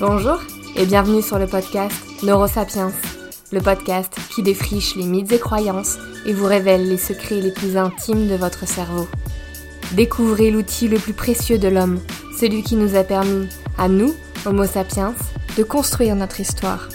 Bonjour 0.00 0.40
et 0.76 0.86
bienvenue 0.86 1.20
sur 1.20 1.38
le 1.38 1.46
podcast 1.46 1.94
Neurosapiens, 2.22 2.90
le 3.52 3.60
podcast 3.60 4.16
qui 4.30 4.42
défriche 4.42 4.96
les 4.96 5.04
mythes 5.04 5.30
et 5.30 5.38
croyances 5.38 5.98
et 6.24 6.32
vous 6.32 6.46
révèle 6.46 6.88
les 6.88 6.96
secrets 6.96 7.42
les 7.42 7.52
plus 7.52 7.76
intimes 7.76 8.26
de 8.26 8.34
votre 8.34 8.66
cerveau. 8.66 9.06
Découvrez 9.92 10.50
l'outil 10.50 10.88
le 10.88 10.96
plus 10.98 11.12
précieux 11.12 11.58
de 11.58 11.68
l'homme, 11.68 12.00
celui 12.34 12.62
qui 12.62 12.76
nous 12.76 12.96
a 12.96 13.04
permis, 13.04 13.46
à 13.76 13.88
nous, 13.90 14.14
Homo 14.46 14.64
sapiens, 14.64 15.14
de 15.58 15.62
construire 15.64 16.16
notre 16.16 16.40
histoire. 16.40 16.88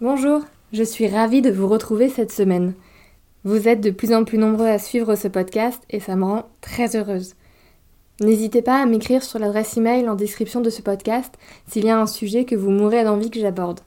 Bonjour, 0.00 0.40
je 0.72 0.82
suis 0.82 1.08
ravie 1.08 1.42
de 1.42 1.50
vous 1.50 1.68
retrouver 1.68 2.08
cette 2.08 2.32
semaine. 2.32 2.72
Vous 3.44 3.66
êtes 3.66 3.80
de 3.80 3.90
plus 3.90 4.14
en 4.14 4.22
plus 4.22 4.38
nombreux 4.38 4.68
à 4.68 4.78
suivre 4.78 5.16
ce 5.16 5.26
podcast 5.26 5.82
et 5.90 5.98
ça 5.98 6.14
me 6.14 6.22
rend 6.22 6.44
très 6.60 6.94
heureuse. 6.94 7.34
N'hésitez 8.20 8.62
pas 8.62 8.80
à 8.80 8.86
m'écrire 8.86 9.24
sur 9.24 9.40
l'adresse 9.40 9.76
email 9.76 10.08
en 10.08 10.14
description 10.14 10.60
de 10.60 10.70
ce 10.70 10.80
podcast 10.80 11.34
s'il 11.66 11.84
y 11.84 11.90
a 11.90 11.98
un 11.98 12.06
sujet 12.06 12.44
que 12.44 12.54
vous 12.54 12.70
mourrez 12.70 13.02
d'envie 13.02 13.30
que 13.30 13.40
j'aborde. 13.40 13.80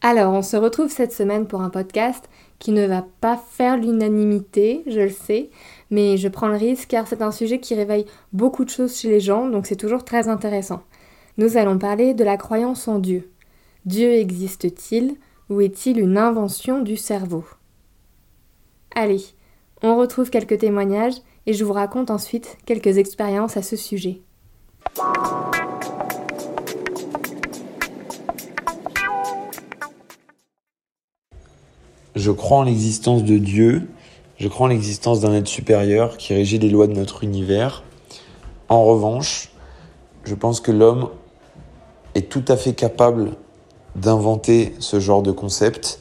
Alors, 0.00 0.32
on 0.32 0.40
se 0.40 0.56
retrouve 0.56 0.90
cette 0.90 1.12
semaine 1.12 1.46
pour 1.46 1.60
un 1.60 1.68
podcast 1.68 2.30
qui 2.58 2.70
ne 2.72 2.86
va 2.86 3.04
pas 3.20 3.36
faire 3.36 3.76
l'unanimité, 3.76 4.82
je 4.86 5.00
le 5.00 5.10
sais, 5.10 5.50
mais 5.90 6.16
je 6.16 6.28
prends 6.28 6.48
le 6.48 6.56
risque 6.56 6.88
car 6.88 7.06
c'est 7.06 7.20
un 7.20 7.32
sujet 7.32 7.60
qui 7.60 7.74
réveille 7.74 8.06
beaucoup 8.32 8.64
de 8.64 8.70
choses 8.70 8.96
chez 8.96 9.10
les 9.10 9.20
gens, 9.20 9.46
donc 9.46 9.66
c'est 9.66 9.76
toujours 9.76 10.06
très 10.06 10.28
intéressant. 10.28 10.80
Nous 11.36 11.58
allons 11.58 11.76
parler 11.76 12.14
de 12.14 12.24
la 12.24 12.38
croyance 12.38 12.88
en 12.88 12.98
Dieu. 12.98 13.28
Dieu 13.84 14.10
existe-t-il 14.14 15.16
ou 15.50 15.60
est-il 15.60 16.00
une 16.00 16.16
invention 16.16 16.80
du 16.80 16.96
cerveau? 16.96 17.44
Allez, 18.94 19.24
on 19.82 19.96
retrouve 19.96 20.30
quelques 20.30 20.58
témoignages 20.58 21.14
et 21.46 21.52
je 21.52 21.64
vous 21.64 21.72
raconte 21.72 22.10
ensuite 22.10 22.58
quelques 22.66 22.98
expériences 22.98 23.56
à 23.56 23.62
ce 23.62 23.76
sujet. 23.76 24.20
Je 32.16 32.30
crois 32.32 32.58
en 32.58 32.62
l'existence 32.64 33.22
de 33.22 33.38
Dieu, 33.38 33.88
je 34.38 34.48
crois 34.48 34.66
en 34.66 34.70
l'existence 34.70 35.20
d'un 35.20 35.34
être 35.34 35.46
supérieur 35.46 36.16
qui 36.16 36.34
régit 36.34 36.58
les 36.58 36.68
lois 36.68 36.88
de 36.88 36.92
notre 36.92 37.22
univers. 37.22 37.84
En 38.68 38.84
revanche, 38.84 39.52
je 40.24 40.34
pense 40.34 40.60
que 40.60 40.72
l'homme 40.72 41.10
est 42.14 42.28
tout 42.28 42.44
à 42.48 42.56
fait 42.56 42.74
capable 42.74 43.36
d'inventer 43.94 44.74
ce 44.80 44.98
genre 44.98 45.22
de 45.22 45.30
concept 45.30 46.00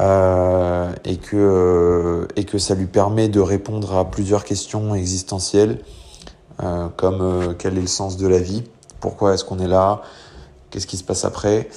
et, 0.00 1.16
que, 1.16 1.36
euh, 1.36 2.26
et 2.36 2.44
que 2.44 2.58
ça 2.58 2.74
lui 2.74 2.86
permet 2.86 3.28
de 3.28 3.40
répondre 3.40 3.96
à 3.96 4.10
plusieurs 4.10 4.44
questions 4.44 4.94
existentielles, 4.94 5.78
euh, 6.62 6.88
comme 6.96 7.20
euh, 7.20 7.54
quel 7.58 7.76
est 7.78 7.80
le 7.80 7.86
sens 7.86 8.16
de 8.16 8.26
la 8.26 8.38
vie, 8.38 8.62
pourquoi 9.00 9.34
est-ce 9.34 9.44
qu'on 9.44 9.58
est 9.58 9.68
là, 9.68 10.02
qu'est-ce 10.70 10.86
qui 10.86 10.96
se 10.96 11.04
passe 11.04 11.24
après, 11.24 11.68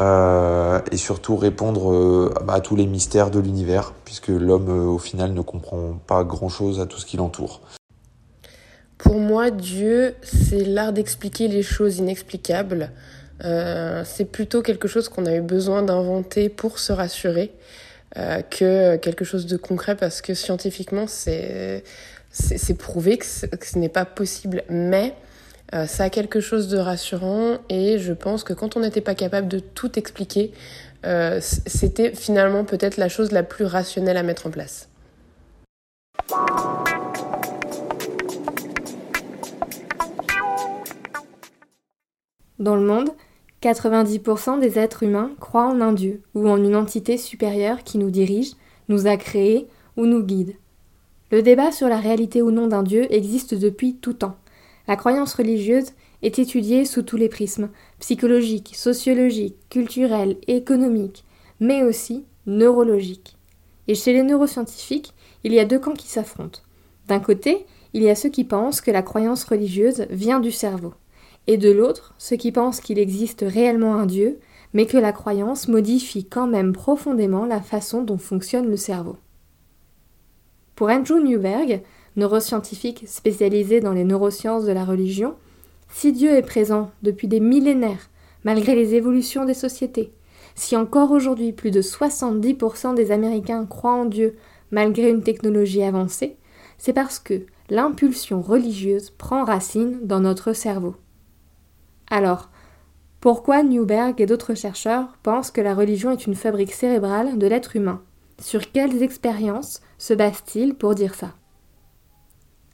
euh, 0.00 0.80
et 0.92 0.96
surtout 0.96 1.36
répondre 1.36 2.32
à 2.48 2.60
tous 2.60 2.76
les 2.76 2.86
mystères 2.86 3.30
de 3.30 3.40
l'univers, 3.40 3.92
puisque 4.04 4.28
l'homme 4.28 4.68
au 4.68 4.98
final 4.98 5.32
ne 5.32 5.40
comprend 5.40 5.98
pas 6.06 6.24
grand-chose 6.24 6.80
à 6.80 6.86
tout 6.86 6.98
ce 6.98 7.06
qui 7.06 7.16
l'entoure. 7.16 7.60
Pour 8.98 9.18
moi, 9.18 9.50
Dieu, 9.50 10.14
c'est 10.22 10.64
l'art 10.64 10.92
d'expliquer 10.92 11.48
les 11.48 11.62
choses 11.62 11.98
inexplicables. 11.98 12.90
Euh, 13.44 14.02
c'est 14.04 14.24
plutôt 14.24 14.62
quelque 14.62 14.88
chose 14.88 15.08
qu'on 15.08 15.26
a 15.26 15.34
eu 15.34 15.40
besoin 15.40 15.82
d'inventer 15.82 16.48
pour 16.48 16.78
se 16.78 16.92
rassurer 16.92 17.52
euh, 18.16 18.42
que 18.42 18.96
quelque 18.96 19.24
chose 19.24 19.46
de 19.46 19.56
concret 19.56 19.94
parce 19.94 20.22
que 20.22 20.34
scientifiquement 20.34 21.06
c'est 21.06 21.84
prouvé 22.78 23.18
que, 23.18 23.26
ce 23.26 23.78
n'est 23.78 23.88
pas 23.88 24.04
possible 24.04 24.64
mais 24.68 25.14
euh, 25.74 25.86
ça 25.86 26.04
a 26.04 26.10
quelque 26.10 26.40
chose 26.40 26.68
de 26.68 26.78
rassurant 26.78 27.58
et 27.68 27.98
je 27.98 28.12
pense 28.12 28.42
que 28.42 28.54
quand 28.54 28.76
on 28.76 28.80
n'était 28.80 29.02
pas 29.02 29.14
capable 29.14 29.46
de 29.46 29.60
tout 29.60 29.98
expliquer 29.98 30.52
c'était 31.40 32.12
finalement 32.12 32.64
peut-être 32.64 32.96
la 32.96 33.08
chose 33.08 33.30
la 33.30 33.44
plus 33.44 33.64
rationnelle 33.64 34.16
à 34.16 34.24
mettre 34.24 34.48
en 34.48 34.50
place. 34.50 34.88
Dans 42.58 42.74
le 42.74 42.82
monde, 42.82 43.10
90% 43.62 44.60
des 44.60 44.78
êtres 44.78 45.02
humains 45.02 45.32
croient 45.40 45.66
en 45.66 45.80
un 45.80 45.92
Dieu 45.92 46.22
ou 46.34 46.48
en 46.48 46.62
une 46.62 46.76
entité 46.76 47.16
supérieure 47.16 47.82
qui 47.82 47.98
nous 47.98 48.10
dirige, 48.10 48.52
nous 48.88 49.08
a 49.08 49.16
créés 49.16 49.66
ou 49.96 50.06
nous 50.06 50.22
guide. 50.22 50.54
Le 51.32 51.42
débat 51.42 51.72
sur 51.72 51.88
la 51.88 51.98
réalité 51.98 52.40
ou 52.40 52.52
non 52.52 52.68
d'un 52.68 52.84
Dieu 52.84 53.12
existe 53.12 53.54
depuis 53.54 53.96
tout 53.96 54.12
temps. 54.12 54.36
La 54.86 54.96
croyance 54.96 55.34
religieuse 55.34 55.90
est 56.22 56.38
étudiée 56.38 56.84
sous 56.84 57.02
tous 57.02 57.16
les 57.16 57.28
prismes, 57.28 57.68
psychologiques, 57.98 58.74
sociologiques, 58.76 59.56
culturels, 59.68 60.36
économiques, 60.46 61.24
mais 61.58 61.82
aussi 61.82 62.24
neurologiques. 62.46 63.36
Et 63.88 63.94
chez 63.94 64.12
les 64.12 64.22
neuroscientifiques, 64.22 65.14
il 65.42 65.52
y 65.52 65.58
a 65.58 65.64
deux 65.64 65.78
camps 65.78 65.94
qui 65.94 66.08
s'affrontent. 66.08 66.60
D'un 67.08 67.20
côté, 67.20 67.66
il 67.92 68.02
y 68.02 68.10
a 68.10 68.14
ceux 68.14 68.28
qui 68.28 68.44
pensent 68.44 68.80
que 68.80 68.90
la 68.90 69.02
croyance 69.02 69.44
religieuse 69.44 70.06
vient 70.10 70.40
du 70.40 70.52
cerveau 70.52 70.94
et 71.48 71.56
de 71.56 71.70
l'autre 71.70 72.14
ceux 72.18 72.36
qui 72.36 72.52
pensent 72.52 72.80
qu'il 72.80 73.00
existe 73.00 73.44
réellement 73.46 73.96
un 73.96 74.06
Dieu, 74.06 74.38
mais 74.74 74.86
que 74.86 74.98
la 74.98 75.12
croyance 75.12 75.66
modifie 75.66 76.26
quand 76.26 76.46
même 76.46 76.72
profondément 76.72 77.46
la 77.46 77.60
façon 77.60 78.02
dont 78.02 78.18
fonctionne 78.18 78.68
le 78.68 78.76
cerveau. 78.76 79.16
Pour 80.76 80.90
Andrew 80.90 81.20
Newberg, 81.20 81.82
neuroscientifique 82.16 83.04
spécialisé 83.08 83.80
dans 83.80 83.94
les 83.94 84.04
neurosciences 84.04 84.64
de 84.64 84.72
la 84.72 84.84
religion, 84.84 85.34
si 85.88 86.12
Dieu 86.12 86.30
est 86.30 86.42
présent 86.42 86.90
depuis 87.02 87.28
des 87.28 87.40
millénaires, 87.40 88.10
malgré 88.44 88.74
les 88.74 88.94
évolutions 88.94 89.46
des 89.46 89.54
sociétés, 89.54 90.12
si 90.54 90.76
encore 90.76 91.12
aujourd'hui 91.12 91.52
plus 91.52 91.70
de 91.70 91.80
70% 91.80 92.94
des 92.94 93.10
Américains 93.10 93.64
croient 93.64 93.92
en 93.92 94.04
Dieu 94.04 94.36
malgré 94.70 95.08
une 95.08 95.22
technologie 95.22 95.82
avancée, 95.82 96.36
c'est 96.76 96.92
parce 96.92 97.18
que 97.18 97.46
l'impulsion 97.70 98.42
religieuse 98.42 99.10
prend 99.10 99.44
racine 99.44 100.00
dans 100.02 100.20
notre 100.20 100.52
cerveau. 100.52 100.94
Alors, 102.10 102.48
pourquoi 103.20 103.62
Newberg 103.62 104.20
et 104.20 104.26
d'autres 104.26 104.54
chercheurs 104.54 105.18
pensent 105.22 105.50
que 105.50 105.60
la 105.60 105.74
religion 105.74 106.10
est 106.10 106.26
une 106.26 106.34
fabrique 106.34 106.72
cérébrale 106.72 107.38
de 107.38 107.46
l'être 107.46 107.76
humain? 107.76 108.00
Sur 108.40 108.70
quelles 108.70 109.02
expériences 109.02 109.80
se 109.98 110.14
basent-ils 110.14 110.74
pour 110.74 110.94
dire 110.94 111.14
ça? 111.14 111.34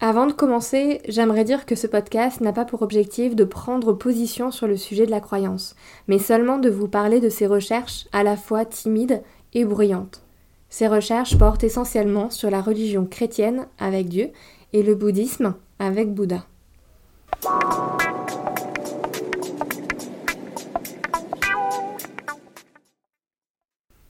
Avant 0.01 0.27
de 0.27 0.33
commencer, 0.33 1.01
j'aimerais 1.09 1.45
dire 1.45 1.65
que 1.65 1.77
ce 1.77 1.87
podcast 1.87 2.43
n'a 2.43 2.53
pas 2.53 2.67
pour 2.67 2.83
objectif 2.83 3.35
de 3.35 3.45
prendre 3.45 3.95
position 3.95 4.51
sur 4.51 4.67
le 4.67 4.77
sujet 4.77 5.07
de 5.07 5.11
la 5.11 5.21
croyance, 5.21 5.77
mais 6.09 6.19
seulement 6.19 6.59
de 6.59 6.69
vous 6.69 6.89
parler 6.89 7.21
de 7.21 7.31
ces 7.31 7.47
recherches 7.47 8.07
à 8.13 8.23
la 8.23 8.37
fois 8.37 8.67
timides 8.67 9.23
et 9.55 9.65
bruyantes. 9.65 10.23
Ces 10.69 10.89
recherches 10.89 11.39
portent 11.39 11.65
essentiellement 11.65 12.29
sur 12.29 12.51
la 12.51 12.61
religion 12.61 13.07
chrétienne 13.07 13.67
avec 13.79 14.09
Dieu 14.09 14.31
et 14.75 14.83
le 14.83 14.95
bouddhisme 14.95 15.55
avec 15.79 16.13
Bouddha. 16.13 16.45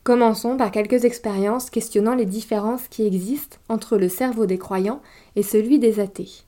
Commençons 0.05 0.59
par 0.59 0.71
quelques 0.71 1.07
expériences 1.07 1.71
questionnant 1.71 2.15
les 2.15 2.27
différences 2.27 2.89
qui 2.89 3.07
existent 3.07 3.57
entre 3.71 3.97
le 3.97 4.11
cerveau 4.11 4.45
des 4.45 4.59
croyants 4.59 5.01
et 5.35 5.43
celui 5.43 5.79
des 5.79 5.99
athées. 5.99 6.43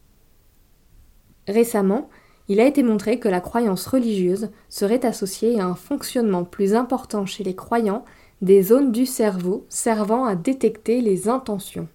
Récemment, 1.49 2.11
il 2.49 2.61
a 2.61 2.67
été 2.67 2.83
montré 2.83 3.19
que 3.19 3.31
la 3.31 3.41
croyance 3.41 3.87
religieuse 3.87 4.51
serait 4.69 5.07
associée 5.07 5.59
à 5.59 5.65
un 5.65 5.75
fonctionnement 5.75 6.45
plus 6.45 6.75
important 6.75 7.25
chez 7.25 7.45
les 7.45 7.57
croyants 7.57 8.05
des 8.43 8.63
zones 8.63 8.93
du 8.93 9.07
cerveau 9.07 9.65
servant 9.71 10.27
à 10.27 10.37
détecter 10.37 11.01
les 11.01 11.27
intentions. 11.27 11.89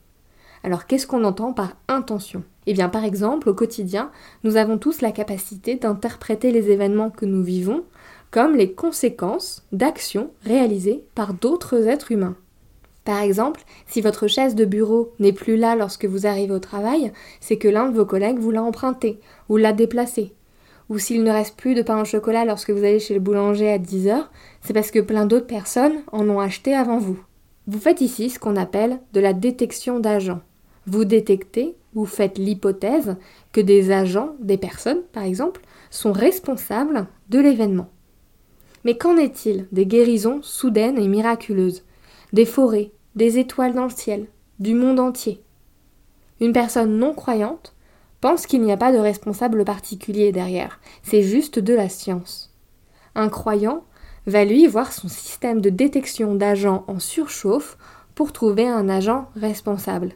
Alors 0.64 0.88
qu'est-ce 0.88 1.06
qu'on 1.06 1.24
entend 1.24 1.54
par 1.54 1.76
intention? 1.88 2.44
Eh 2.66 2.74
bien 2.74 2.90
par 2.90 3.04
exemple, 3.04 3.50
au 3.50 3.54
quotidien, 3.54 4.10
nous 4.44 4.58
avons 4.58 4.80
tous 4.80 5.02
la 5.02 5.12
capacité 5.12 5.76
d'interpréter 5.76 6.52
les 6.52 6.72
événements 6.72 7.12
que 7.12 7.28
nous 7.28 7.44
vivons 7.44 7.84
comme 8.32 8.56
les 8.56 8.72
conséquences 8.72 9.64
d'actions 9.72 10.32
réalisées 10.46 11.04
par 11.16 11.34
d'autres 11.34 11.88
êtres 11.88 12.12
humains. 12.12 12.36
Par 13.04 13.22
exemple, 13.22 13.64
si 13.88 14.00
votre 14.00 14.28
chaise 14.28 14.56
de 14.56 14.64
bureau 14.64 15.12
n'est 15.20 15.34
plus 15.34 15.58
là 15.58 15.76
lorsque 15.76 16.06
vous 16.06 16.28
arrivez 16.28 16.54
au 16.54 16.60
travail, 16.60 17.12
c'est 17.40 17.58
que 17.58 17.68
l'un 17.68 17.90
de 17.90 17.96
vos 17.96 18.06
collègues 18.06 18.40
vous 18.40 18.52
l'a 18.52 18.64
emprunté 18.64 19.20
ou 19.50 19.58
l'a 19.58 19.74
déplacé. 19.74 20.34
Ou 20.90 21.00
s'il 21.00 21.24
ne 21.24 21.32
reste 21.32 21.58
plus 21.58 21.74
de 21.74 21.82
pain 21.82 22.02
au 22.02 22.06
chocolat 22.06 22.46
lorsque 22.46 22.70
vous 22.70 22.84
allez 22.84 23.00
chez 23.00 23.14
le 23.14 23.20
boulanger 23.20 23.72
à 23.72 23.78
10 23.78 24.08
heures, 24.08 24.32
c'est 24.62 24.74
parce 24.74 24.92
que 24.92 25.00
plein 25.00 25.26
d'autres 25.26 25.48
personnes 25.48 26.04
en 26.12 26.30
ont 26.30 26.40
acheté 26.40 26.76
avant 26.76 27.00
vous. 27.00 27.20
Vous 27.68 27.80
faites 27.80 28.02
ici 28.02 28.30
ce 28.30 28.40
qu'on 28.40 28.56
appelle 28.56 29.00
de 29.14 29.20
la 29.20 29.34
détection 29.34 30.00
d'agents. 30.00 30.42
Vous 30.86 31.06
détectez, 31.06 31.76
vous 31.94 32.06
faites 32.06 32.38
l'hypothèse 32.38 33.16
que 33.52 33.62
des 33.62 33.92
agents, 33.92 34.36
des 34.40 34.58
personnes 34.58 35.02
par 35.12 35.24
exemple, 35.24 35.62
sont 35.90 36.12
responsables 36.12 37.08
de 37.30 37.40
l'événement. 37.40 37.90
Mais 38.84 38.98
qu'en 38.98 39.18
est-il 39.18 39.68
des 39.72 39.86
guérisons 39.86 40.42
soudaines 40.42 40.98
et 40.98 41.08
miraculeuses 41.08 41.84
Des 42.34 42.46
forêts, 42.46 42.92
des 43.16 43.38
étoiles 43.38 43.74
dans 43.74 43.86
le 43.86 43.90
ciel, 43.90 44.28
du 44.60 44.74
monde 44.74 45.00
entier? 45.00 45.42
Une 46.40 46.54
personne 46.54 46.98
non 46.98 47.14
croyante 47.14 47.76
pense 48.20 48.46
qu'il 48.46 48.62
n'y 48.62 48.72
a 48.72 48.78
pas 48.78 48.92
de 48.92 48.98
responsable 48.98 49.64
particulier 49.66 50.32
derrière, 50.32 50.80
c'est 51.04 51.24
juste 51.24 51.60
de 51.60 51.74
la 51.74 51.90
science. 51.90 52.54
Un 53.16 53.30
croyant 53.30 53.84
va 54.28 54.46
lui 54.46 54.68
voir 54.68 54.94
son 54.94 55.08
système 55.08 55.62
de 55.62 55.70
détection 55.70 56.36
d'agents 56.36 56.84
en 56.88 57.00
surchauffe 57.00 57.78
pour 58.16 58.32
trouver 58.32 58.68
un 58.68 58.90
agent 58.90 59.30
responsable, 59.36 60.14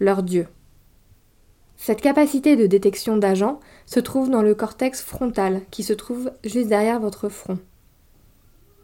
leur 0.00 0.22
Dieu. 0.22 0.46
Cette 1.76 2.00
capacité 2.00 2.56
de 2.56 2.66
détection 2.66 3.16
d'agents 3.16 3.60
se 3.86 4.00
trouve 4.00 4.30
dans 4.30 4.42
le 4.42 4.54
cortex 4.54 5.00
frontal 5.00 5.62
qui 5.70 5.82
se 5.82 5.92
trouve 5.92 6.30
juste 6.44 6.68
derrière 6.68 7.00
votre 7.00 7.28
front. 7.28 7.58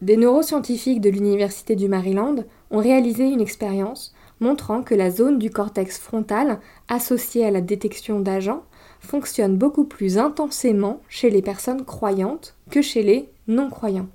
Des 0.01 0.17
neuroscientifiques 0.17 1.01
de 1.01 1.09
l'Université 1.09 1.75
du 1.75 1.87
Maryland 1.87 2.43
ont 2.71 2.79
réalisé 2.79 3.25
une 3.25 3.41
expérience 3.41 4.13
montrant 4.39 4.83
que 4.83 4.95
la 4.95 5.11
zone 5.11 5.39
du 5.39 5.49
cortex 5.49 5.97
frontal 5.97 6.59
associée 6.89 7.45
à 7.45 7.51
la 7.51 7.61
détection 7.61 8.19
d'agents 8.19 8.63
fonctionne 8.99 9.57
beaucoup 9.57 9.85
plus 9.85 10.17
intensément 10.17 11.01
chez 11.07 11.29
les 11.29 11.41
personnes 11.41 11.85
croyantes 11.85 12.55
que 12.69 12.81
chez 12.81 13.03
les 13.03 13.29
non-croyants 13.47 14.07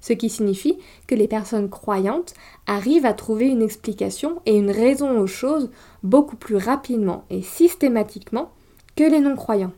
ce 0.00 0.12
qui 0.12 0.30
signifie 0.30 0.78
que 1.06 1.14
les 1.14 1.28
personnes 1.28 1.68
croyantes 1.68 2.34
arrivent 2.66 3.06
à 3.06 3.12
trouver 3.12 3.48
une 3.48 3.62
explication 3.62 4.40
et 4.46 4.56
une 4.56 4.70
raison 4.70 5.18
aux 5.18 5.26
choses 5.26 5.70
beaucoup 6.02 6.36
plus 6.36 6.56
rapidement 6.56 7.24
et 7.30 7.42
systématiquement 7.42 8.50
que 8.96 9.04
les 9.04 9.20
non-croyants, 9.20 9.72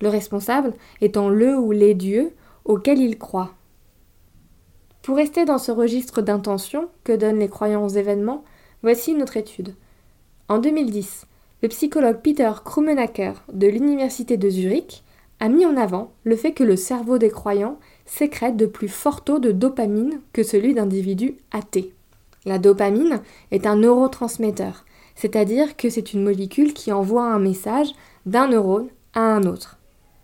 le 0.00 0.08
responsable 0.08 0.74
étant 1.00 1.28
le 1.28 1.56
ou 1.56 1.70
les 1.70 1.94
dieux 1.94 2.32
auxquels 2.64 3.00
ils 3.00 3.18
croient. 3.18 3.52
Pour 5.02 5.16
rester 5.16 5.44
dans 5.44 5.58
ce 5.58 5.72
registre 5.72 6.22
d'intention 6.22 6.88
que 7.02 7.12
donnent 7.12 7.40
les 7.40 7.48
croyants 7.48 7.84
aux 7.84 7.88
événements, 7.88 8.44
voici 8.82 9.14
notre 9.14 9.36
étude. 9.36 9.74
En 10.48 10.58
2010, 10.58 11.26
le 11.60 11.68
psychologue 11.68 12.20
Peter 12.22 12.52
Krummenacker 12.64 13.32
de 13.52 13.66
l'Université 13.66 14.36
de 14.36 14.48
Zurich 14.48 15.02
a 15.40 15.48
mis 15.48 15.66
en 15.66 15.76
avant 15.76 16.12
le 16.22 16.36
fait 16.36 16.52
que 16.52 16.62
le 16.62 16.76
cerveau 16.76 17.18
des 17.18 17.30
croyants 17.30 17.80
sécrète 18.06 18.56
de 18.56 18.66
plus 18.66 18.86
fort 18.86 19.24
taux 19.24 19.40
de 19.40 19.50
dopamine 19.50 20.20
que 20.32 20.44
celui 20.44 20.72
d'individus 20.72 21.36
athées. 21.50 21.92
La 22.44 22.58
dopamine 22.58 23.22
est 23.50 23.66
un 23.66 23.76
neurotransmetteur, 23.76 24.84
c'est-à-dire 25.16 25.76
que 25.76 25.90
c'est 25.90 26.12
une 26.12 26.22
molécule 26.22 26.74
qui 26.74 26.92
envoie 26.92 27.24
un 27.24 27.40
message 27.40 27.88
d'un 28.24 28.46
neurone 28.46 28.88
à 29.14 29.20
un 29.20 29.42
autre. 29.44 29.78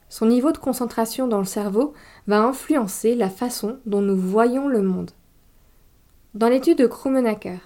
Son 0.09 0.27
niveau 0.27 0.53
de 0.53 0.59
concentration 0.59 1.29
dans 1.29 1.39
le 1.39 1.45
cerveau 1.45 1.93
va 2.27 2.43
influencer 2.43 3.15
la 3.15 3.29
façon 3.29 3.79
dont 3.87 4.01
nous 4.01 4.17
voyons 4.17 4.69
le 4.69 4.83
monde. 4.83 5.11
Dans 6.35 6.49
l'étude 6.49 6.79
de 6.79 6.87
Krummenacker, 6.87 7.61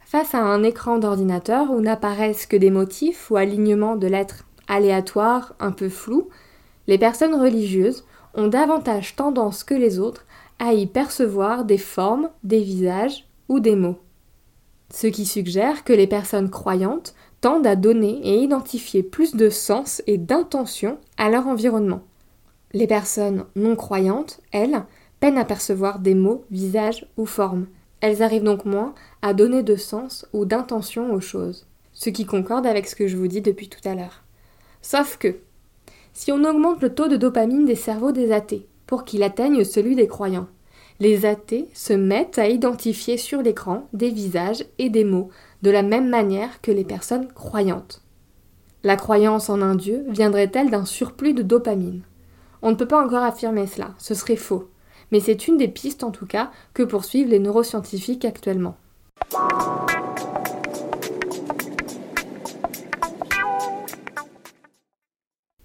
face 0.00 0.34
à 0.34 0.40
un 0.40 0.62
écran 0.62 0.98
d'ordinateur 0.98 1.70
où 1.70 1.80
n'apparaissent 1.80 2.46
que 2.46 2.56
des 2.56 2.70
motifs 2.70 3.30
ou 3.30 3.36
alignements 3.36 3.96
de 3.96 4.06
lettres 4.06 4.44
aléatoires 4.66 5.54
un 5.60 5.72
peu 5.72 5.88
flous, 5.88 6.28
les 6.86 6.98
personnes 6.98 7.34
religieuses 7.34 8.04
ont 8.34 8.48
davantage 8.48 9.16
tendance 9.16 9.64
que 9.64 9.74
les 9.74 9.98
autres 9.98 10.26
à 10.58 10.72
y 10.72 10.86
percevoir 10.86 11.64
des 11.64 11.78
formes, 11.78 12.30
des 12.42 12.60
visages 12.60 13.26
ou 13.48 13.60
des 13.60 13.76
mots. 13.76 13.98
Ce 14.90 15.06
qui 15.06 15.26
suggère 15.26 15.84
que 15.84 15.92
les 15.92 16.06
personnes 16.06 16.50
croyantes 16.50 17.14
tendent 17.40 17.66
à 17.66 17.76
donner 17.76 18.20
et 18.24 18.38
identifier 18.38 19.02
plus 19.02 19.36
de 19.36 19.50
sens 19.50 20.02
et 20.06 20.18
d'intention 20.18 20.98
à 21.16 21.30
leur 21.30 21.46
environnement. 21.46 22.02
Les 22.72 22.86
personnes 22.86 23.44
non 23.56 23.76
croyantes, 23.76 24.40
elles, 24.52 24.84
peinent 25.20 25.38
à 25.38 25.44
percevoir 25.44 25.98
des 25.98 26.14
mots, 26.14 26.44
visages 26.50 27.06
ou 27.16 27.26
formes. 27.26 27.66
Elles 28.00 28.22
arrivent 28.22 28.44
donc 28.44 28.64
moins 28.64 28.94
à 29.22 29.34
donner 29.34 29.62
de 29.62 29.76
sens 29.76 30.26
ou 30.32 30.44
d'intention 30.44 31.12
aux 31.12 31.20
choses, 31.20 31.66
ce 31.92 32.10
qui 32.10 32.26
concorde 32.26 32.66
avec 32.66 32.88
ce 32.88 32.94
que 32.94 33.08
je 33.08 33.16
vous 33.16 33.28
dis 33.28 33.40
depuis 33.40 33.68
tout 33.68 33.86
à 33.88 33.94
l'heure. 33.94 34.22
Sauf 34.82 35.16
que, 35.16 35.36
si 36.12 36.30
on 36.32 36.44
augmente 36.44 36.82
le 36.82 36.94
taux 36.94 37.08
de 37.08 37.16
dopamine 37.16 37.64
des 37.64 37.74
cerveaux 37.74 38.12
des 38.12 38.32
athées 38.32 38.66
pour 38.88 39.04
qu'il 39.04 39.22
atteigne 39.22 39.62
celui 39.62 39.94
des 39.94 40.08
croyants. 40.08 40.48
Les 40.98 41.26
athées 41.26 41.68
se 41.74 41.92
mettent 41.92 42.38
à 42.38 42.48
identifier 42.48 43.18
sur 43.18 43.40
l'écran 43.42 43.86
des 43.92 44.10
visages 44.10 44.64
et 44.78 44.88
des 44.90 45.04
mots 45.04 45.30
de 45.62 45.70
la 45.70 45.82
même 45.82 46.08
manière 46.08 46.60
que 46.60 46.70
les 46.70 46.84
personnes 46.84 47.28
croyantes. 47.32 48.02
La 48.84 48.96
croyance 48.96 49.50
en 49.50 49.60
un 49.60 49.74
Dieu 49.74 50.04
viendrait-elle 50.08 50.70
d'un 50.70 50.84
surplus 50.84 51.34
de 51.34 51.42
dopamine? 51.42 52.02
On 52.62 52.70
ne 52.70 52.76
peut 52.76 52.86
pas 52.86 53.04
encore 53.04 53.22
affirmer 53.22 53.66
cela, 53.66 53.90
ce 53.98 54.14
serait 54.14 54.36
faux, 54.36 54.70
mais 55.10 55.20
c'est 55.20 55.48
une 55.48 55.56
des 55.56 55.68
pistes 55.68 56.04
en 56.04 56.10
tout 56.10 56.26
cas 56.26 56.50
que 56.74 56.82
poursuivent 56.82 57.28
les 57.28 57.38
neuroscientifiques 57.38 58.24
actuellement. 58.24 58.76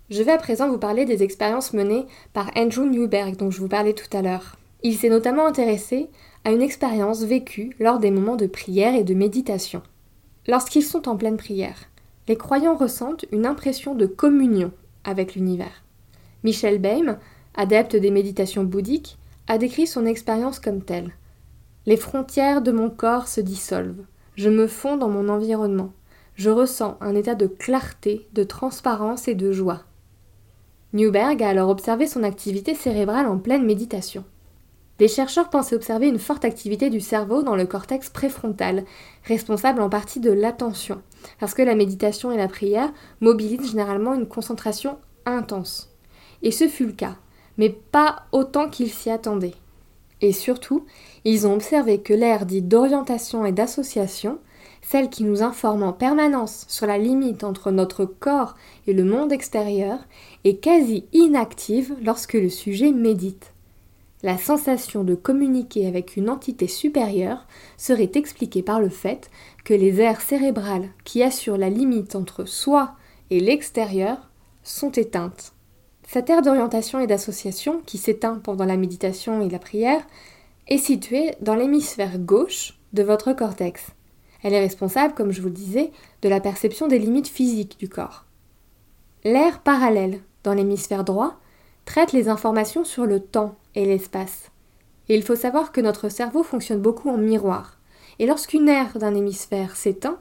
Je 0.09 0.21
vais 0.21 0.31
à 0.31 0.37
présent 0.37 0.69
vous 0.69 0.77
parler 0.77 1.05
des 1.05 1.23
expériences 1.23 1.73
menées 1.73 2.05
par 2.33 2.51
Andrew 2.55 2.85
Newberg 2.85 3.35
dont 3.35 3.49
je 3.49 3.59
vous 3.59 3.67
parlais 3.67 3.93
tout 3.93 4.15
à 4.15 4.21
l'heure. 4.21 4.57
Il 4.85 4.97
s'est 4.97 5.09
notamment 5.09 5.45
intéressé 5.45 6.09
à 6.43 6.51
une 6.51 6.61
expérience 6.61 7.23
vécue 7.23 7.73
lors 7.79 7.99
des 7.99 8.11
moments 8.11 8.35
de 8.35 8.47
prière 8.47 8.95
et 8.95 9.05
de 9.05 9.13
méditation. 9.13 9.81
Lorsqu'ils 10.45 10.83
sont 10.83 11.07
en 11.07 11.15
pleine 11.15 11.37
prière, 11.37 11.89
les 12.27 12.35
croyants 12.35 12.75
ressentent 12.75 13.25
une 13.31 13.45
impression 13.45 13.95
de 13.95 14.05
communion 14.05 14.71
avec 15.05 15.35
l'univers. 15.35 15.83
Michel 16.43 16.79
Beim, 16.79 17.17
adepte 17.55 17.95
des 17.95 18.11
méditations 18.11 18.65
bouddhiques, 18.65 19.17
a 19.47 19.57
décrit 19.57 19.87
son 19.87 20.05
expérience 20.05 20.59
comme 20.59 20.81
telle. 20.81 21.13
Les 21.85 21.97
frontières 21.97 22.61
de 22.61 22.71
mon 22.71 22.89
corps 22.89 23.29
se 23.29 23.39
dissolvent, 23.39 24.05
je 24.35 24.49
me 24.49 24.67
fonds 24.67 24.97
dans 24.97 25.09
mon 25.09 25.29
environnement, 25.29 25.93
je 26.35 26.49
ressens 26.49 26.97
un 26.99 27.15
état 27.15 27.35
de 27.35 27.47
clarté, 27.47 28.27
de 28.33 28.43
transparence 28.43 29.29
et 29.29 29.35
de 29.35 29.53
joie. 29.53 29.83
Newberg 30.91 31.41
a 31.41 31.49
alors 31.49 31.69
observé 31.69 32.05
son 32.05 32.23
activité 32.23 32.75
cérébrale 32.75 33.27
en 33.27 33.37
pleine 33.37 33.65
méditation. 33.65 34.25
Les 34.99 35.07
chercheurs 35.07 35.49
pensaient 35.49 35.75
observer 35.75 36.07
une 36.07 36.19
forte 36.19 36.45
activité 36.45 36.89
du 36.89 37.01
cerveau 37.01 37.43
dans 37.43 37.55
le 37.55 37.65
cortex 37.65 38.09
préfrontal, 38.09 38.85
responsable 39.23 39.81
en 39.81 39.89
partie 39.89 40.19
de 40.19 40.31
l'attention, 40.31 41.01
parce 41.39 41.53
que 41.53 41.61
la 41.61 41.75
méditation 41.75 42.31
et 42.31 42.37
la 42.37 42.47
prière 42.47 42.93
mobilisent 43.19 43.71
généralement 43.71 44.13
une 44.13 44.27
concentration 44.27 44.97
intense. 45.25 45.93
Et 46.41 46.51
ce 46.51 46.67
fut 46.67 46.85
le 46.85 46.93
cas, 46.93 47.15
mais 47.57 47.69
pas 47.69 48.23
autant 48.31 48.69
qu'ils 48.69 48.91
s'y 48.91 49.09
attendaient. 49.09 49.55
Et 50.21 50.31
surtout, 50.31 50.85
ils 51.25 51.47
ont 51.47 51.53
observé 51.53 51.99
que 51.99 52.13
l'air 52.13 52.45
dit 52.45 52.61
d'orientation 52.61 53.45
et 53.45 53.51
d'association 53.51 54.39
celle 54.83 55.09
qui 55.09 55.23
nous 55.23 55.41
informe 55.41 55.83
en 55.83 55.93
permanence 55.93 56.65
sur 56.67 56.85
la 56.85 56.97
limite 56.97 57.43
entre 57.43 57.71
notre 57.71 58.05
corps 58.05 58.55
et 58.85 58.93
le 58.93 59.03
monde 59.03 59.31
extérieur, 59.31 59.99
est 60.43 60.57
quasi 60.57 61.05
inactive 61.13 61.95
lorsque 62.03 62.33
le 62.33 62.49
sujet 62.49 62.91
médite. 62.91 63.52
La 64.23 64.37
sensation 64.37 65.03
de 65.03 65.15
communiquer 65.15 65.85
avec 65.85 66.15
une 66.15 66.29
entité 66.29 66.67
supérieure 66.67 67.45
serait 67.77 68.11
expliquée 68.15 68.63
par 68.63 68.79
le 68.79 68.87
fait 68.87 69.29
que 69.65 69.73
les 69.73 69.99
aires 69.99 70.21
cérébrales 70.21 70.87
qui 71.03 71.21
assurent 71.21 71.57
la 71.57 71.69
limite 71.69 72.15
entre 72.15 72.45
soi 72.45 72.95
et 73.29 73.41
l'extérieur 73.41 74.29
sont 74.63 74.91
éteintes. 74.91 75.51
Cette 76.07 76.29
aire 76.29 76.41
d'orientation 76.41 77.01
et 77.01 77.07
d'association, 77.07 77.81
qui 77.85 77.97
s'éteint 77.97 78.39
pendant 78.41 78.65
la 78.65 78.77
méditation 78.77 79.41
et 79.41 79.49
la 79.49 79.59
prière, 79.59 80.01
est 80.67 80.77
située 80.77 81.35
dans 81.41 81.55
l'hémisphère 81.55 82.17
gauche 82.17 82.79
de 82.93 83.03
votre 83.03 83.33
cortex. 83.33 83.87
Elle 84.41 84.53
est 84.53 84.59
responsable, 84.59 85.13
comme 85.15 85.31
je 85.31 85.41
vous 85.41 85.47
le 85.47 85.53
disais, 85.53 85.91
de 86.21 86.29
la 86.29 86.39
perception 86.39 86.87
des 86.87 86.99
limites 86.99 87.27
physiques 87.27 87.77
du 87.77 87.89
corps. 87.89 88.25
L'air 89.25 89.59
parallèle, 89.59 90.21
dans 90.43 90.53
l'hémisphère 90.53 91.03
droit, 91.03 91.39
traite 91.85 92.11
les 92.11 92.29
informations 92.29 92.83
sur 92.83 93.05
le 93.05 93.19
temps 93.19 93.55
et 93.75 93.85
l'espace. 93.85 94.51
Et 95.09 95.15
il 95.15 95.23
faut 95.23 95.35
savoir 95.35 95.71
que 95.71 95.81
notre 95.81 96.09
cerveau 96.09 96.43
fonctionne 96.43 96.81
beaucoup 96.81 97.09
en 97.09 97.17
miroir. 97.17 97.79
Et 98.19 98.25
lorsqu'une 98.25 98.69
aire 98.69 98.97
d'un 98.97 99.15
hémisphère 99.15 99.75
s'éteint, 99.75 100.19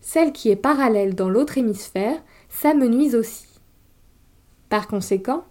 celle 0.00 0.32
qui 0.32 0.50
est 0.50 0.56
parallèle 0.56 1.14
dans 1.14 1.28
l'autre 1.28 1.58
hémisphère 1.58 2.16
s'amenuise 2.48 3.14
aussi. 3.14 3.46
Par 4.68 4.88
conséquent, 4.88 5.44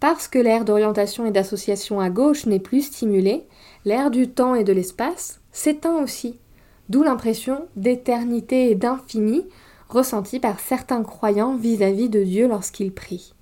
parce 0.00 0.28
que 0.28 0.38
l'air 0.38 0.64
d'orientation 0.64 1.26
et 1.26 1.30
d'association 1.30 2.00
à 2.00 2.10
gauche 2.10 2.46
n'est 2.46 2.58
plus 2.58 2.82
stimulé, 2.82 3.46
l'air 3.84 4.10
du 4.10 4.28
temps 4.28 4.54
et 4.54 4.64
de 4.64 4.72
l'espace 4.72 5.40
s'éteint 5.52 6.02
aussi 6.02 6.38
d'où 6.90 7.04
l'impression 7.04 7.68
d'éternité 7.76 8.70
et 8.70 8.74
d'infini 8.74 9.46
ressentie 9.88 10.40
par 10.40 10.60
certains 10.60 11.02
croyants 11.02 11.56
vis-à-vis 11.56 12.10
de 12.10 12.22
Dieu 12.22 12.48
lorsqu'ils 12.48 12.92
prient. 12.92 13.32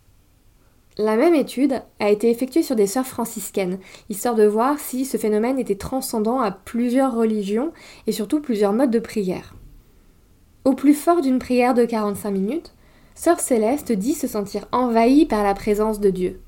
La 1.01 1.15
même 1.15 1.35
étude 1.35 1.81
a 2.01 2.11
été 2.11 2.29
effectuée 2.29 2.65
sur 2.65 2.75
des 2.75 2.89
sœurs 2.89 3.07
franciscaines, 3.07 3.79
histoire 4.09 4.35
de 4.35 4.45
voir 4.45 4.81
si 4.81 5.05
ce 5.05 5.17
phénomène 5.17 5.61
était 5.61 5.77
transcendant 5.77 6.41
à 6.41 6.51
plusieurs 6.51 7.15
religions 7.15 7.73
et 8.09 8.13
surtout 8.13 8.41
plusieurs 8.41 8.73
modes 8.73 8.91
de 8.91 8.99
prière. 8.99 9.55
Au 10.65 10.75
plus 10.75 10.95
fort 10.95 11.21
d'une 11.21 11.39
prière 11.39 11.75
de 11.75 11.85
45 11.85 12.33
minutes, 12.33 12.75
Sœur 13.15 13.39
Céleste 13.39 13.93
dit 13.93 14.15
se 14.15 14.27
sentir 14.27 14.67
envahie 14.73 15.25
par 15.25 15.45
la 15.45 15.55
présence 15.55 16.01
de 16.01 16.11
Dieu. 16.11 16.41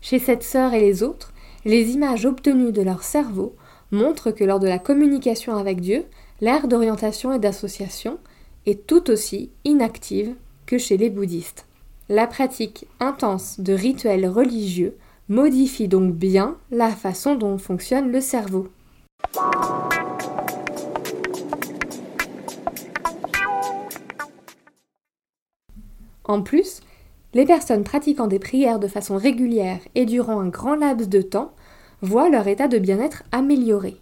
Chez 0.00 0.20
cette 0.20 0.44
sœur 0.44 0.74
et 0.74 0.80
les 0.80 1.02
autres, 1.02 1.32
les 1.64 1.90
images 1.90 2.24
obtenues 2.24 2.72
de 2.72 2.82
leur 2.82 3.02
cerveau 3.02 3.56
montrent 3.90 4.30
que 4.30 4.44
lors 4.44 4.60
de 4.60 4.68
la 4.68 4.78
communication 4.78 5.56
avec 5.56 5.80
Dieu, 5.80 6.04
l'aire 6.40 6.68
d'orientation 6.68 7.32
et 7.32 7.40
d'association 7.40 8.18
est 8.64 8.86
tout 8.86 9.10
aussi 9.10 9.50
inactive 9.64 10.36
que 10.66 10.78
chez 10.78 10.96
les 10.96 11.10
bouddhistes. 11.10 11.67
La 12.10 12.26
pratique 12.26 12.86
intense 13.00 13.60
de 13.60 13.74
rituels 13.74 14.26
religieux 14.26 14.96
modifie 15.28 15.88
donc 15.88 16.14
bien 16.14 16.56
la 16.70 16.88
façon 16.88 17.34
dont 17.34 17.58
fonctionne 17.58 18.10
le 18.10 18.22
cerveau. 18.22 18.68
En 26.24 26.42
plus, 26.42 26.80
les 27.34 27.44
personnes 27.44 27.84
pratiquant 27.84 28.26
des 28.26 28.38
prières 28.38 28.78
de 28.78 28.88
façon 28.88 29.18
régulière 29.18 29.80
et 29.94 30.06
durant 30.06 30.40
un 30.40 30.48
grand 30.48 30.76
laps 30.76 31.10
de 31.10 31.20
temps 31.20 31.52
voient 32.00 32.30
leur 32.30 32.48
état 32.48 32.68
de 32.68 32.78
bien-être 32.78 33.24
amélioré. 33.32 34.00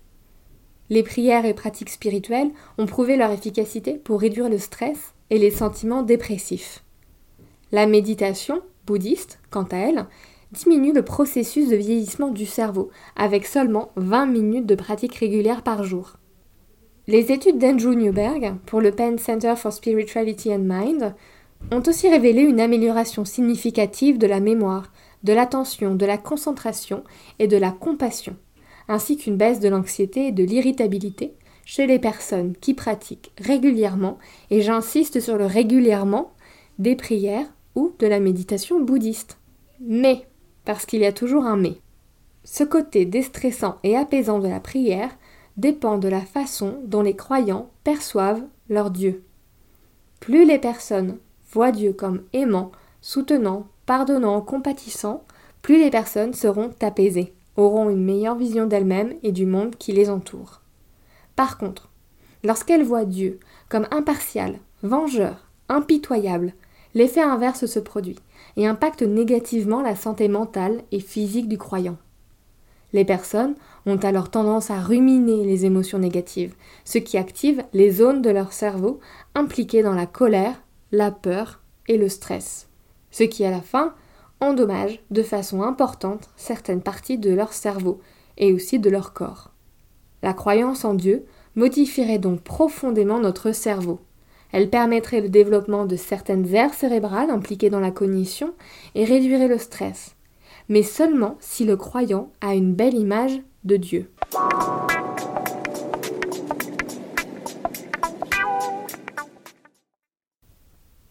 Les 0.90 1.02
prières 1.02 1.44
et 1.44 1.54
pratiques 1.54 1.90
spirituelles 1.90 2.52
ont 2.78 2.86
prouvé 2.86 3.16
leur 3.16 3.32
efficacité 3.32 3.94
pour 3.94 4.20
réduire 4.20 4.48
le 4.48 4.58
stress 4.58 5.14
et 5.30 5.38
les 5.38 5.50
sentiments 5.50 6.04
dépressifs. 6.04 6.84
La 7.72 7.86
méditation 7.88 8.62
bouddhiste, 8.86 9.40
quant 9.50 9.64
à 9.64 9.76
elle, 9.76 10.06
diminue 10.52 10.92
le 10.92 11.02
processus 11.02 11.68
de 11.68 11.74
vieillissement 11.74 12.28
du 12.28 12.46
cerveau 12.46 12.90
avec 13.16 13.44
seulement 13.44 13.90
20 13.96 14.26
minutes 14.26 14.66
de 14.66 14.76
pratique 14.76 15.16
régulière 15.16 15.62
par 15.62 15.82
jour. 15.82 16.18
Les 17.08 17.32
études 17.32 17.58
d'Andrew 17.58 17.96
Newberg 17.96 18.54
pour 18.66 18.80
le 18.80 18.92
Penn 18.92 19.18
Center 19.18 19.54
for 19.56 19.72
Spirituality 19.72 20.52
and 20.52 20.60
Mind 20.60 21.14
ont 21.72 21.82
aussi 21.86 22.08
révélé 22.08 22.42
une 22.42 22.60
amélioration 22.60 23.24
significative 23.24 24.18
de 24.18 24.28
la 24.28 24.38
mémoire, 24.38 24.92
de 25.24 25.32
l'attention, 25.32 25.96
de 25.96 26.06
la 26.06 26.18
concentration 26.18 27.02
et 27.40 27.48
de 27.48 27.56
la 27.56 27.72
compassion, 27.72 28.36
ainsi 28.88 29.16
qu'une 29.16 29.36
baisse 29.36 29.58
de 29.58 29.68
l'anxiété 29.68 30.28
et 30.28 30.32
de 30.32 30.44
l'irritabilité 30.44 31.34
chez 31.64 31.88
les 31.88 31.98
personnes 31.98 32.54
qui 32.60 32.74
pratiquent 32.74 33.32
régulièrement, 33.40 34.18
et 34.50 34.62
j'insiste 34.62 35.18
sur 35.18 35.36
le 35.36 35.46
régulièrement, 35.46 36.32
des 36.78 36.94
prières 36.94 37.52
de 37.98 38.06
la 38.06 38.20
méditation 38.20 38.80
bouddhiste. 38.80 39.38
Mais, 39.80 40.26
parce 40.64 40.86
qu'il 40.86 41.00
y 41.00 41.06
a 41.06 41.12
toujours 41.12 41.44
un 41.44 41.56
mais, 41.56 41.78
ce 42.44 42.64
côté 42.64 43.04
déstressant 43.04 43.78
et 43.82 43.96
apaisant 43.96 44.38
de 44.38 44.48
la 44.48 44.60
prière 44.60 45.10
dépend 45.56 45.98
de 45.98 46.08
la 46.08 46.20
façon 46.20 46.80
dont 46.84 47.02
les 47.02 47.16
croyants 47.16 47.70
perçoivent 47.84 48.42
leur 48.68 48.90
Dieu. 48.90 49.22
Plus 50.20 50.44
les 50.44 50.58
personnes 50.58 51.18
voient 51.52 51.72
Dieu 51.72 51.92
comme 51.92 52.22
aimant, 52.32 52.72
soutenant, 53.00 53.66
pardonnant, 53.84 54.40
compatissant, 54.40 55.24
plus 55.62 55.78
les 55.78 55.90
personnes 55.90 56.34
seront 56.34 56.70
apaisées, 56.80 57.34
auront 57.56 57.90
une 57.90 58.04
meilleure 58.04 58.36
vision 58.36 58.66
d'elles-mêmes 58.66 59.14
et 59.22 59.32
du 59.32 59.46
monde 59.46 59.76
qui 59.76 59.92
les 59.92 60.10
entoure. 60.10 60.60
Par 61.34 61.58
contre, 61.58 61.90
lorsqu'elles 62.44 62.84
voient 62.84 63.04
Dieu 63.04 63.40
comme 63.68 63.86
impartial, 63.90 64.58
vengeur, 64.82 65.50
impitoyable, 65.68 66.54
l'effet 66.96 67.20
inverse 67.20 67.66
se 67.66 67.78
produit 67.78 68.18
et 68.56 68.66
impacte 68.66 69.02
négativement 69.02 69.82
la 69.82 69.94
santé 69.94 70.28
mentale 70.28 70.80
et 70.92 71.00
physique 71.00 71.46
du 71.46 71.58
croyant. 71.58 71.98
Les 72.94 73.04
personnes 73.04 73.54
ont 73.84 73.98
alors 73.98 74.30
tendance 74.30 74.70
à 74.70 74.80
ruminer 74.80 75.44
les 75.44 75.66
émotions 75.66 75.98
négatives, 75.98 76.54
ce 76.86 76.96
qui 76.96 77.18
active 77.18 77.62
les 77.74 77.90
zones 77.90 78.22
de 78.22 78.30
leur 78.30 78.54
cerveau 78.54 78.98
impliquées 79.34 79.82
dans 79.82 79.94
la 79.94 80.06
colère, 80.06 80.62
la 80.90 81.10
peur 81.10 81.60
et 81.86 81.98
le 81.98 82.08
stress, 82.08 82.68
ce 83.10 83.24
qui 83.24 83.44
à 83.44 83.50
la 83.50 83.60
fin 83.60 83.94
endommage 84.40 84.98
de 85.10 85.22
façon 85.22 85.62
importante 85.62 86.30
certaines 86.36 86.82
parties 86.82 87.18
de 87.18 87.30
leur 87.30 87.52
cerveau 87.52 88.00
et 88.38 88.54
aussi 88.54 88.78
de 88.78 88.88
leur 88.88 89.12
corps. 89.12 89.50
La 90.22 90.32
croyance 90.32 90.86
en 90.86 90.94
Dieu 90.94 91.26
modifierait 91.56 92.18
donc 92.18 92.40
profondément 92.40 93.20
notre 93.20 93.52
cerveau. 93.52 94.00
Elle 94.52 94.70
permettrait 94.70 95.20
le 95.20 95.28
développement 95.28 95.86
de 95.86 95.96
certaines 95.96 96.54
aires 96.54 96.74
cérébrales 96.74 97.30
impliquées 97.30 97.70
dans 97.70 97.80
la 97.80 97.90
cognition 97.90 98.54
et 98.94 99.04
réduirait 99.04 99.48
le 99.48 99.58
stress, 99.58 100.16
mais 100.68 100.82
seulement 100.82 101.36
si 101.40 101.64
le 101.64 101.76
croyant 101.76 102.30
a 102.40 102.54
une 102.54 102.74
belle 102.74 102.94
image 102.94 103.40
de 103.64 103.76
Dieu. 103.76 104.10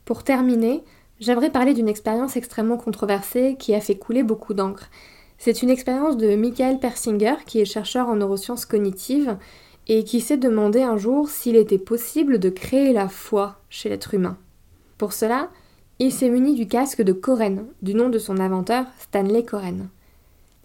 Pour 0.06 0.24
terminer, 0.24 0.84
j'aimerais 1.20 1.50
parler 1.50 1.74
d'une 1.74 1.90
expérience 1.90 2.38
extrêmement 2.38 2.78
controversée 2.78 3.56
qui 3.58 3.74
a 3.74 3.82
fait 3.82 3.96
couler 3.96 4.24
beaucoup 4.24 4.54
d'encre. 4.54 4.90
C'est 5.38 5.64
une 5.64 5.70
expérience 5.70 6.16
de 6.16 6.36
Michael 6.36 6.80
Persinger, 6.80 7.36
qui 7.46 7.60
est 7.60 7.66
chercheur 7.66 8.08
en 8.08 8.16
neurosciences 8.16 8.66
cognitives, 8.66 9.38
et 9.88 10.04
qui 10.04 10.20
s'est 10.20 10.38
demandé 10.38 10.82
un 10.82 10.98
jour 10.98 11.30
s'il 11.30 11.56
était 11.56 11.78
possible 11.78 12.40
de 12.40 12.50
créer 12.50 12.94
la 12.94 13.08
foi 13.08 13.60
chez 13.70 13.90
l'être 13.90 14.14
humain. 14.14 14.38
Pour 14.98 15.14
cela, 15.14 15.50
il 16.00 16.12
s'est 16.12 16.30
muni 16.30 16.56
du 16.56 16.68
casque 16.68 17.02
de 17.02 17.14
Koren, 17.14 17.68
du 17.82 17.94
nom 17.94 18.10
de 18.10 18.20
son 18.20 18.40
inventeur 18.40 18.86
Stanley 19.00 19.44
Koren. 19.44 19.90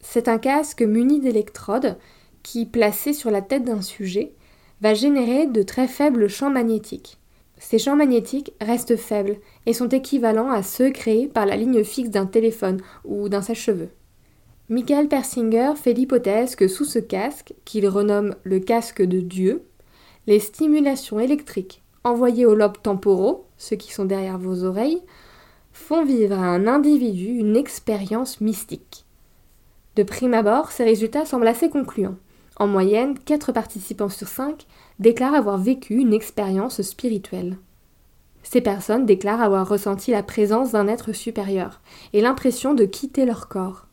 C'est 0.01 0.29
un 0.29 0.39
casque 0.39 0.83
muni 0.83 1.21
d'électrodes 1.21 1.97
qui, 2.43 2.67
placé 2.67 3.13
sur 3.13 3.31
la 3.31 3.43
tête 3.43 3.65
d'un 3.65 3.83
sujet, 3.83 4.33
va 4.81 4.95
générer 4.95 5.47
de 5.47 5.63
très 5.63 5.87
faibles 5.87 6.29
champs 6.29 6.51
magnétiques. 6.51 7.19
Ces 7.59 7.79
champs 7.79 7.97
magnétiques 7.97 8.55
restent 8.61 8.97
faibles 8.97 9.37
et 9.67 9.75
sont 9.75 9.89
équivalents 9.89 10.51
à 10.51 10.63
ceux 10.63 10.91
créés 10.91 11.29
par 11.29 11.45
la 11.45 11.57
ligne 11.57 11.85
fixe 11.85 12.09
d'un 12.09 12.27
téléphone 12.27 12.81
ou 13.05 13.29
d'un 13.29 13.43
sèche-cheveux. 13.43 13.91
Michael 14.71 15.09
Persinger 15.09 15.73
fait 15.75 15.95
l'hypothèse 15.95 16.55
que 16.55 16.69
sous 16.69 16.85
ce 16.85 17.01
casque, 17.01 17.55
qu'il 17.65 17.89
renomme 17.89 18.37
le 18.45 18.61
casque 18.61 19.03
de 19.03 19.19
Dieu, 19.19 19.65
les 20.29 20.39
stimulations 20.39 21.19
électriques 21.19 21.83
envoyées 22.05 22.47
aux 22.47 22.55
lobes 22.55 22.81
temporaux, 22.81 23.47
ceux 23.59 23.75
qui 23.75 23.93
sont 23.93 24.05
derrière 24.05 24.39
vos 24.39 24.63
oreilles, 24.63 25.03
font 25.73 26.05
vivre 26.05 26.39
à 26.39 26.47
un 26.47 26.69
individu 26.69 27.27
une 27.27 27.57
expérience 27.57 28.41
mystique. 28.41 29.05
De 29.97 30.05
prime 30.05 30.35
abord, 30.35 30.71
ces 30.71 30.85
résultats 30.85 31.27
semblent 31.27 31.49
assez 31.49 31.69
concluants. 31.69 32.17
En 32.55 32.69
moyenne, 32.69 33.19
4 33.19 33.51
participants 33.51 34.09
sur 34.09 34.29
5 34.29 34.67
déclarent 35.01 35.35
avoir 35.35 35.59
vécu 35.59 35.97
une 35.97 36.15
expérience 36.15 36.81
spirituelle. 36.83 37.59
Ces 38.45 38.61
personnes 38.61 39.05
déclarent 39.05 39.43
avoir 39.43 39.69
ressenti 39.69 40.13
la 40.13 40.23
présence 40.23 40.71
d'un 40.71 40.87
être 40.87 41.13
supérieur 41.13 41.81
et 42.13 42.21
l'impression 42.21 42.73
de 42.73 42.85
quitter 42.85 43.27
leur 43.27 43.49
corps. 43.49 43.89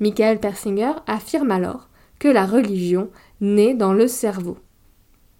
Michael 0.00 0.38
Persinger 0.38 0.92
affirme 1.06 1.50
alors 1.50 1.88
que 2.18 2.28
la 2.28 2.46
religion 2.46 3.10
naît 3.40 3.74
dans 3.74 3.92
le 3.92 4.08
cerveau. 4.08 4.58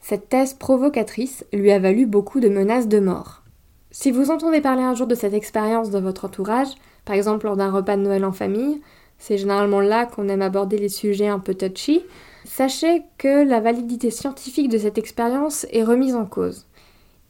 Cette 0.01 0.29
thèse 0.29 0.55
provocatrice 0.55 1.45
lui 1.53 1.71
a 1.73 1.79
valu 1.79 2.07
beaucoup 2.07 2.41
de 2.41 2.49
menaces 2.49 2.89
de 2.89 3.01
mort. 3.01 3.43
Si 3.91 4.11
vous 4.11 4.31
entendez 4.31 4.61
parler 4.61 4.83
un 4.83 4.95
jour 4.95 5.07
de 5.07 5.15
cette 5.15 5.35
expérience 5.35 5.91
dans 5.91 6.01
votre 6.01 6.27
entourage, 6.27 6.69
par 7.05 7.17
exemple 7.17 7.47
lors 7.47 7.57
d'un 7.57 7.71
repas 7.71 7.97
de 7.97 8.03
Noël 8.03 8.25
en 8.25 8.33
famille, 8.33 8.81
c'est 9.19 9.39
généralement 9.39 9.81
là 9.81 10.07
qu'on 10.07 10.29
aime 10.29 10.43
aborder 10.43 10.79
les 10.79 10.89
sujets 10.89 11.29
un 11.29 11.41
peu 11.41 11.55
touchy, 11.55 12.03
Sachez 12.49 13.03
que 13.19 13.45
la 13.47 13.61
validité 13.61 14.11
scientifique 14.11 14.71
de 14.71 14.79
cette 14.79 14.97
expérience 14.97 15.67
est 15.71 15.85
remise 15.85 16.15
en 16.15 16.25
cause. 16.25 16.67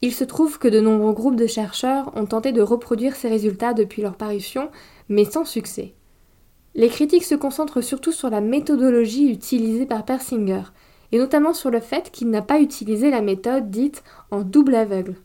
Il 0.01 0.13
se 0.13 0.23
trouve 0.23 0.59
que 0.59 0.69
de 0.69 0.79
nombreux 0.79 1.13
groupes 1.13 1.35
de 1.35 1.45
chercheurs 1.45 2.11
ont 2.15 2.25
tenté 2.25 2.53
de 2.53 2.61
reproduire 2.61 3.15
ces 3.15 3.27
résultats 3.27 3.73
depuis 3.73 4.01
leur 4.01 4.15
parution, 4.15 4.69
mais 5.09 5.25
sans 5.25 5.43
succès. 5.43 5.93
Les 6.79 6.87
critiques 6.87 7.25
se 7.25 7.35
concentrent 7.35 7.81
surtout 7.81 8.13
sur 8.13 8.29
la 8.29 8.39
méthodologie 8.39 9.29
utilisée 9.29 9.85
par 9.85 10.05
Persinger, 10.05 10.61
et 11.11 11.17
notamment 11.17 11.53
sur 11.53 11.71
le 11.71 11.81
fait 11.81 12.09
qu'il 12.09 12.29
n'a 12.29 12.41
pas 12.41 12.61
utilisé 12.61 13.11
la 13.11 13.19
méthode 13.19 13.69
dite 13.69 14.01
en 14.31 14.43
double 14.43 14.75
aveugle. 14.75 15.15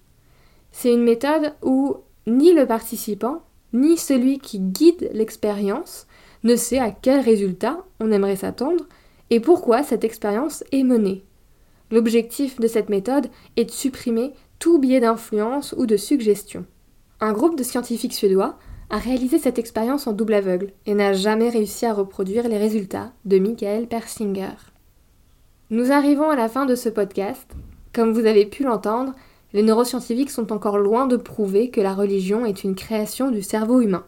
C'est 0.73 0.92
une 0.92 1.04
méthode 1.04 1.54
où 1.62 1.99
ni 2.26 2.52
le 2.52 2.66
participant, 2.66 3.42
ni 3.73 3.96
celui 3.96 4.40
qui 4.40 4.58
guide 4.58 5.08
l'expérience 5.12 6.08
ne 6.42 6.56
sait 6.56 6.80
à 6.80 6.90
quel 6.90 7.20
résultat 7.20 7.84
on 8.00 8.11
aimerait 8.11 8.34
s'attendre, 8.34 8.88
et 9.30 9.38
pourquoi 9.38 9.84
cette 9.84 10.02
expérience 10.02 10.64
est 10.73 10.82
menée. 10.82 11.25
L'objectif 11.92 12.58
de 12.58 12.66
cette 12.66 12.88
méthode 12.88 13.28
est 13.56 13.66
de 13.66 13.70
supprimer 13.70 14.32
tout 14.58 14.80
biais 14.80 14.99
d'influence 14.99 15.73
ou 15.78 15.87
de 15.87 15.96
suggestion. 15.96 16.66
Un 17.20 17.32
groupe 17.32 17.56
de 17.56 17.62
scientifiques 17.62 18.12
suédois 18.12 18.58
a 18.94 18.98
réalisé 18.98 19.40
cette 19.40 19.58
expérience 19.58 20.06
en 20.06 20.12
double 20.12 20.34
aveugle 20.34 20.70
et 20.86 20.94
n'a 20.94 21.14
jamais 21.14 21.48
réussi 21.48 21.84
à 21.84 21.92
reproduire 21.92 22.46
les 22.46 22.58
résultats 22.58 23.10
de 23.24 23.40
Michael 23.40 23.88
Persinger. 23.88 24.54
Nous 25.70 25.90
arrivons 25.90 26.30
à 26.30 26.36
la 26.36 26.48
fin 26.48 26.64
de 26.64 26.76
ce 26.76 26.88
podcast. 26.88 27.50
Comme 27.92 28.12
vous 28.12 28.24
avez 28.24 28.46
pu 28.46 28.62
l'entendre, 28.62 29.12
les 29.52 29.64
neuroscientifiques 29.64 30.30
sont 30.30 30.52
encore 30.52 30.78
loin 30.78 31.08
de 31.08 31.16
prouver 31.16 31.70
que 31.70 31.80
la 31.80 31.92
religion 31.92 32.46
est 32.46 32.62
une 32.62 32.76
création 32.76 33.32
du 33.32 33.42
cerveau 33.42 33.80
humain. 33.80 34.04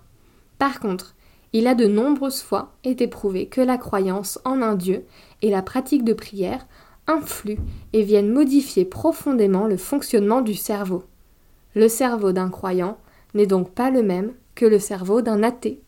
Par 0.57 0.79
contre, 0.79 1.17
il 1.53 1.67
a 1.67 1.75
de 1.75 1.89
nombreuses 1.89 2.43
fois 2.43 2.77
été 2.85 3.09
prouvé 3.09 3.47
que 3.47 3.61
la 3.61 3.79
croyance 3.79 4.39
en 4.45 4.63
un 4.63 4.77
Dieu 4.77 5.05
et 5.43 5.51
la 5.51 5.63
pratique 5.63 6.05
de 6.05 6.13
prière 6.13 6.65
influent 7.09 7.59
et 7.93 8.05
viennent 8.05 8.33
modifier 8.33 8.85
profondément 8.85 9.67
le 9.67 9.79
fonctionnement 9.79 10.43
du 10.43 10.55
cerveau. 10.55 11.03
Le 11.75 11.89
cerveau 11.89 12.31
d'un 12.31 12.51
croyant 12.51 12.99
n'est 13.35 13.47
donc 13.47 13.73
pas 13.73 13.91
le 13.91 14.05
même 14.05 14.33
que 14.57 14.67
le 14.67 14.81
cerveau 14.81 15.23
d'un 15.23 15.45
athée. 15.45 15.83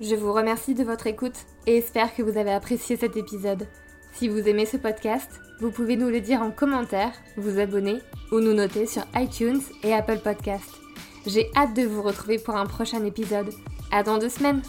Je 0.00 0.14
vous 0.14 0.32
remercie 0.32 0.74
de 0.74 0.84
votre 0.84 1.06
écoute 1.06 1.46
et 1.66 1.78
espère 1.78 2.14
que 2.14 2.22
vous 2.22 2.38
avez 2.38 2.52
apprécié 2.52 2.96
cet 2.96 3.16
épisode. 3.16 3.66
Si 4.12 4.28
vous 4.28 4.46
aimez 4.46 4.66
ce 4.66 4.76
podcast, 4.76 5.30
vous 5.60 5.70
pouvez 5.70 5.96
nous 5.96 6.08
le 6.08 6.20
dire 6.20 6.42
en 6.42 6.50
commentaire, 6.50 7.12
vous 7.36 7.58
abonner 7.58 7.98
ou 8.30 8.40
nous 8.40 8.52
noter 8.52 8.86
sur 8.86 9.02
iTunes 9.14 9.60
et 9.82 9.94
Apple 9.94 10.20
Podcast. 10.22 10.70
J'ai 11.26 11.50
hâte 11.56 11.74
de 11.74 11.82
vous 11.82 12.02
retrouver 12.02 12.38
pour 12.38 12.56
un 12.56 12.66
prochain 12.66 13.04
épisode. 13.04 13.52
À 13.90 14.02
dans 14.02 14.18
deux 14.18 14.28
semaines! 14.28 14.62